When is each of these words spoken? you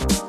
you 0.00 0.21